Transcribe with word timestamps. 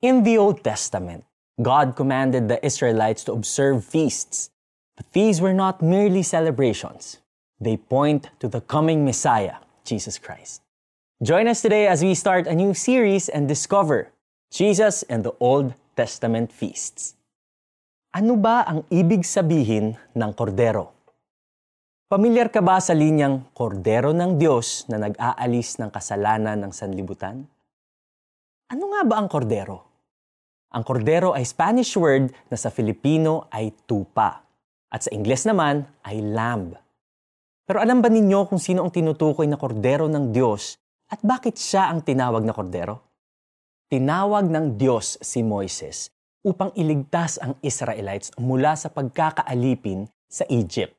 In 0.00 0.24
the 0.24 0.40
Old 0.40 0.64
Testament, 0.64 1.28
God 1.60 1.92
commanded 1.92 2.48
the 2.48 2.56
Israelites 2.64 3.20
to 3.28 3.36
observe 3.36 3.84
feasts, 3.84 4.48
but 4.96 5.04
these 5.12 5.44
were 5.44 5.52
not 5.52 5.84
merely 5.84 6.24
celebrations. 6.24 7.20
They 7.60 7.76
point 7.76 8.32
to 8.40 8.48
the 8.48 8.64
coming 8.64 9.04
Messiah, 9.04 9.60
Jesus 9.84 10.16
Christ. 10.16 10.64
Join 11.20 11.44
us 11.52 11.60
today 11.60 11.84
as 11.84 12.00
we 12.00 12.16
start 12.16 12.48
a 12.48 12.56
new 12.56 12.72
series 12.72 13.28
and 13.28 13.44
discover 13.44 14.08
Jesus 14.48 15.04
and 15.04 15.20
the 15.20 15.36
Old 15.36 15.76
Testament 16.00 16.48
feasts. 16.48 17.12
Ano 18.16 18.40
ba 18.40 18.64
ang 18.64 18.88
ibig 18.88 19.28
sabihin 19.28 20.00
ng 20.16 20.32
kordero? 20.32 20.96
Pamilyar 22.08 22.48
ka 22.48 22.64
ba 22.64 22.80
sa 22.80 22.96
linyang 22.96 23.52
kordero 23.52 24.16
ng 24.16 24.40
Diyos 24.40 24.88
na 24.88 24.96
nag-aalis 24.96 25.76
ng 25.76 25.92
kasalanan 25.92 26.56
ng 26.56 26.72
sanlibutan? 26.72 27.44
Ano 28.72 28.96
nga 28.96 29.04
ba 29.04 29.20
ang 29.20 29.28
kordero? 29.28 29.89
Ang 30.70 30.86
kordero 30.86 31.34
ay 31.34 31.42
Spanish 31.42 31.98
word 31.98 32.30
na 32.46 32.54
sa 32.54 32.70
Filipino 32.70 33.50
ay 33.50 33.74
tupa. 33.90 34.46
At 34.86 35.02
sa 35.02 35.10
Ingles 35.10 35.42
naman 35.42 35.82
ay 36.06 36.22
lamb. 36.22 36.78
Pero 37.66 37.82
alam 37.82 37.98
ba 37.98 38.06
ninyo 38.06 38.46
kung 38.46 38.62
sino 38.62 38.86
ang 38.86 38.94
tinutukoy 38.94 39.50
na 39.50 39.58
kordero 39.58 40.06
ng 40.06 40.30
Diyos 40.30 40.78
at 41.10 41.18
bakit 41.26 41.58
siya 41.58 41.90
ang 41.90 42.06
tinawag 42.06 42.46
na 42.46 42.54
kordero? 42.54 43.02
Tinawag 43.90 44.46
ng 44.46 44.78
Diyos 44.78 45.18
si 45.18 45.42
Moises 45.42 46.14
upang 46.46 46.70
iligtas 46.78 47.42
ang 47.42 47.58
Israelites 47.66 48.30
mula 48.38 48.78
sa 48.78 48.94
pagkakaalipin 48.94 50.06
sa 50.30 50.46
Egypt. 50.46 50.94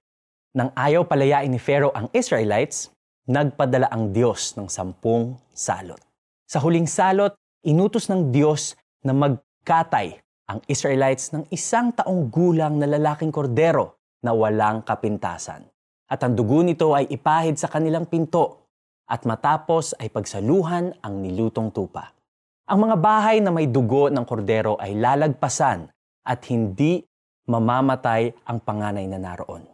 Nang 0.52 0.76
ayaw 0.76 1.08
palayain 1.08 1.48
ni 1.48 1.64
Pharaoh 1.64 1.96
ang 1.96 2.12
Israelites, 2.12 2.92
nagpadala 3.24 3.88
ang 3.88 4.12
Diyos 4.12 4.52
ng 4.60 4.68
sampung 4.68 5.40
salot. 5.56 6.00
Sa 6.44 6.60
huling 6.60 6.92
salot, 6.92 7.32
inutos 7.64 8.12
ng 8.12 8.36
Diyos 8.36 8.76
na 9.00 9.16
mag 9.16 9.40
katay 9.62 10.18
ang 10.50 10.60
Israelites 10.68 11.32
ng 11.32 11.48
isang 11.54 11.94
taong 11.94 12.28
gulang 12.28 12.82
na 12.82 12.90
lalaking 12.90 13.32
kordero 13.32 14.02
na 14.26 14.34
walang 14.34 14.84
kapintasan. 14.84 15.64
At 16.12 16.22
ang 16.28 16.36
dugo 16.36 16.60
nito 16.60 16.92
ay 16.92 17.08
ipahid 17.08 17.56
sa 17.56 17.72
kanilang 17.72 18.10
pinto 18.10 18.68
at 19.08 19.24
matapos 19.24 19.96
ay 19.96 20.12
pagsaluhan 20.12 20.98
ang 21.00 21.14
nilutong 21.24 21.72
tupa. 21.72 22.12
Ang 22.68 22.88
mga 22.88 22.96
bahay 23.00 23.38
na 23.40 23.52
may 23.52 23.68
dugo 23.68 24.12
ng 24.12 24.24
kordero 24.28 24.76
ay 24.80 24.96
lalagpasan 24.96 25.88
at 26.28 26.40
hindi 26.52 27.04
mamamatay 27.48 28.32
ang 28.48 28.60
panganay 28.64 29.08
na 29.08 29.20
naroon. 29.20 29.66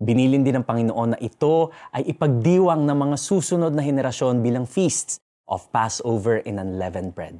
Binilin 0.00 0.42
din 0.42 0.60
ng 0.60 0.66
Panginoon 0.66 1.16
na 1.16 1.18
ito 1.22 1.70
ay 1.94 2.04
ipagdiwang 2.10 2.82
ng 2.84 2.98
mga 2.98 3.16
susunod 3.16 3.72
na 3.72 3.80
henerasyon 3.80 4.42
bilang 4.42 4.66
feasts 4.66 5.22
of 5.48 5.64
Passover 5.70 6.42
in 6.42 6.58
unleavened 6.58 7.14
bread. 7.14 7.38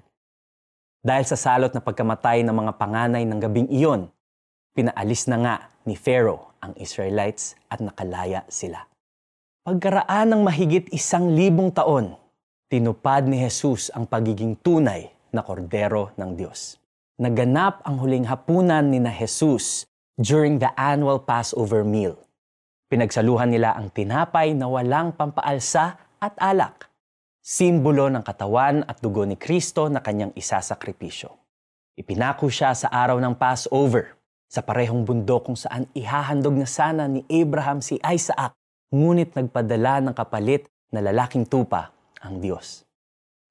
Dahil 1.05 1.28
sa 1.28 1.36
salot 1.36 1.69
na 1.69 1.84
pagkamatay 1.84 2.41
ng 2.48 2.56
mga 2.64 2.72
panganay 2.80 3.28
ng 3.28 3.36
gabing 3.36 3.69
iyon, 3.69 4.08
pinaalis 4.72 5.28
na 5.28 5.36
nga 5.36 5.55
ni 5.84 6.00
Pharaoh 6.00 6.56
ang 6.64 6.72
Israelites 6.80 7.60
at 7.69 7.84
nakalaya 7.84 8.41
sila. 8.48 8.88
Pagkaraan 9.69 10.32
ng 10.32 10.41
mahigit 10.41 10.88
isang 10.97 11.36
libong 11.36 11.77
taon, 11.77 12.16
tinupad 12.72 13.28
ni 13.28 13.36
Jesus 13.36 13.92
ang 13.92 14.08
pagiging 14.08 14.56
tunay 14.56 15.12
na 15.28 15.44
kordero 15.44 16.16
ng 16.16 16.41
Diyos. 16.41 16.80
Naganap 17.20 17.84
ang 17.84 18.00
huling 18.00 18.25
hapunan 18.25 18.88
ni 18.88 18.97
na 18.97 19.12
Jesus 19.12 19.84
during 20.16 20.56
the 20.56 20.72
annual 20.72 21.20
Passover 21.20 21.84
meal. 21.84 22.16
Pinagsaluhan 22.88 23.52
nila 23.52 23.77
ang 23.77 23.92
tinapay 23.92 24.56
na 24.56 24.72
walang 24.72 25.12
pampaalsa 25.12 26.00
at 26.16 26.32
alak 26.41 26.88
simbolo 27.45 28.09
ng 28.09 28.25
katawan 28.25 28.89
at 28.89 29.05
dugo 29.05 29.28
ni 29.28 29.37
Kristo 29.37 29.92
na 29.92 30.00
kanyang 30.00 30.33
isasakripisyo. 30.33 31.28
Ipinako 31.92 32.48
siya 32.48 32.73
sa 32.73 32.89
araw 32.89 33.20
ng 33.20 33.37
Passover 33.37 34.17
sa 34.48 34.64
parehong 34.64 35.05
bundok 35.05 35.53
kung 35.53 35.59
saan 35.61 35.84
ihahandog 35.92 36.56
na 36.56 36.65
sana 36.65 37.05
ni 37.05 37.20
Abraham 37.28 37.84
si 37.84 38.00
Isaac, 38.00 38.56
ngunit 38.89 39.37
nagpadala 39.37 40.00
ng 40.00 40.15
kapalit 40.16 40.65
na 40.88 41.04
lalaking 41.04 41.44
tupa 41.44 41.93
ang 42.25 42.41
Diyos. 42.41 42.88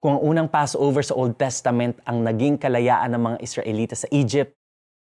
Kung 0.02 0.18
ang 0.18 0.22
unang 0.26 0.50
Passover 0.50 1.06
sa 1.06 1.14
Old 1.14 1.38
Testament 1.38 2.02
ang 2.02 2.26
naging 2.26 2.58
kalayaan 2.58 3.14
ng 3.14 3.22
mga 3.22 3.38
Israelita 3.46 3.94
sa 3.94 4.10
Egypt, 4.10 4.58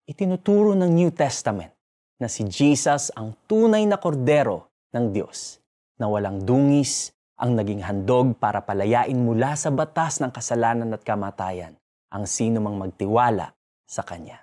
itinuturo 0.05 0.77
ng 0.77 0.87
New 0.93 1.09
Testament 1.09 1.73
na 2.21 2.29
si 2.29 2.45
Jesus 2.45 3.09
ang 3.17 3.33
tunay 3.49 3.89
na 3.89 3.97
kordero 3.97 4.69
ng 4.93 5.09
Diyos 5.09 5.57
na 5.97 6.05
walang 6.05 6.45
dungis, 6.45 7.09
ang 7.37 7.53
naging 7.53 7.85
handog 7.85 8.33
para 8.41 8.65
palayain 8.65 9.13
mula 9.13 9.53
sa 9.53 9.69
batas 9.69 10.17
ng 10.17 10.33
kasalanan 10.33 10.89
at 10.89 11.05
kamatayan 11.05 11.77
ang 12.09 12.25
sino 12.25 12.57
mang 12.57 12.81
magtiwala 12.81 13.53
sa 13.85 14.01
Kanya. 14.01 14.41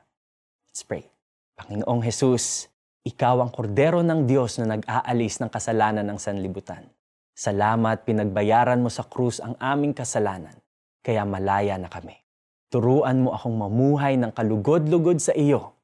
Let's 0.70 0.86
pray. 0.86 1.10
Panginoong 1.58 2.02
Jesus, 2.06 2.70
Ikaw 3.04 3.44
ang 3.44 3.52
kordero 3.52 4.00
ng 4.00 4.24
Diyos 4.24 4.56
na 4.56 4.80
nag-aalis 4.80 5.36
ng 5.36 5.52
kasalanan 5.52 6.08
ng 6.08 6.16
sanlibutan. 6.16 6.88
Salamat 7.36 8.08
pinagbayaran 8.08 8.80
mo 8.80 8.88
sa 8.88 9.04
krus 9.04 9.44
ang 9.44 9.60
aming 9.60 9.92
kasalanan, 9.92 10.56
kaya 11.04 11.20
malaya 11.28 11.76
na 11.76 11.92
kami. 11.92 12.16
Turuan 12.72 13.20
mo 13.20 13.36
akong 13.36 13.60
mamuhay 13.60 14.16
ng 14.16 14.32
kalugod-lugod 14.32 15.20
sa 15.20 15.36
iyo. 15.36 15.76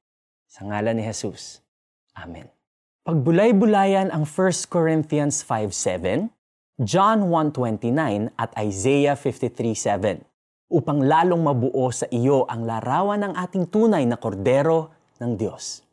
Sa 0.48 0.64
ngalan 0.64 0.96
ni 0.96 1.04
Jesus. 1.04 1.60
Amen. 2.16 2.48
Pagbulay-bulayan 3.04 4.08
ang 4.08 4.24
1 4.24 4.72
Corinthians 4.72 5.44
5.7, 5.44 6.32
John 6.80 7.28
1.29 7.28 8.40
at 8.40 8.56
Isaiah 8.56 9.12
53.7 9.12 10.24
upang 10.72 11.04
lalong 11.04 11.44
mabuo 11.44 11.92
sa 11.92 12.08
iyo 12.08 12.48
ang 12.48 12.64
larawan 12.64 13.20
ng 13.20 13.32
ating 13.36 13.68
tunay 13.68 14.08
na 14.08 14.16
kordero 14.16 14.88
ng 15.20 15.36
Diyos. 15.36 15.84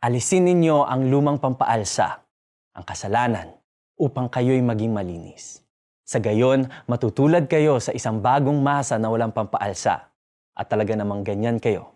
Alisin 0.00 0.48
ninyo 0.48 0.80
ang 0.80 1.12
lumang 1.12 1.36
pampaalsa, 1.36 2.24
ang 2.72 2.84
kasalanan, 2.88 3.52
upang 4.00 4.32
kayo'y 4.32 4.64
maging 4.64 4.96
malinis. 4.96 5.60
Sa 6.08 6.24
gayon, 6.24 6.72
matutulad 6.88 7.44
kayo 7.44 7.76
sa 7.76 7.92
isang 7.92 8.24
bagong 8.24 8.64
masa 8.64 8.96
na 8.96 9.12
walang 9.12 9.36
pampaalsa 9.36 10.08
at 10.56 10.66
talaga 10.72 10.96
namang 10.96 11.20
ganyan 11.20 11.60
kayo 11.60 11.92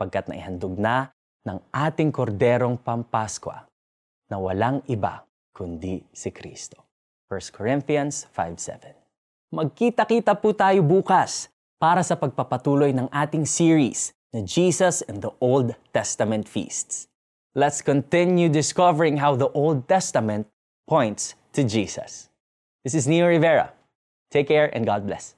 pagkat 0.00 0.24
naihandog 0.24 0.80
na 0.80 1.12
ng 1.44 1.60
ating 1.68 2.16
korderong 2.16 2.80
pampaskwa 2.80 3.68
na 4.32 4.40
walang 4.40 4.80
iba 4.88 5.28
kundi 5.52 6.00
si 6.16 6.32
Kristo. 6.32 6.91
1 7.32 7.48
Corinthians 7.56 8.28
5.7. 8.36 8.92
Magkita-kita 9.56 10.36
po 10.36 10.52
tayo 10.52 10.84
bukas 10.84 11.48
para 11.80 12.04
sa 12.04 12.12
pagpapatuloy 12.12 12.92
ng 12.92 13.08
ating 13.08 13.48
series 13.48 14.12
na 14.36 14.44
Jesus 14.44 15.00
and 15.08 15.24
the 15.24 15.32
Old 15.40 15.72
Testament 15.96 16.44
Feasts. 16.44 17.08
Let's 17.56 17.80
continue 17.80 18.52
discovering 18.52 19.16
how 19.16 19.32
the 19.32 19.48
Old 19.56 19.88
Testament 19.88 20.44
points 20.84 21.32
to 21.56 21.64
Jesus. 21.64 22.28
This 22.84 22.92
is 22.92 23.08
Neo 23.08 23.24
Rivera. 23.24 23.72
Take 24.28 24.52
care 24.52 24.68
and 24.68 24.84
God 24.84 25.08
bless. 25.08 25.32